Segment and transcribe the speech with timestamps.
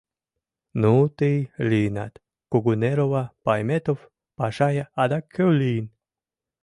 [0.81, 1.37] Ну, тый
[1.69, 2.13] лийынат,
[2.51, 3.99] Кугунерова, Пайметов,
[4.37, 5.87] Пашай, адак кӧ лийын?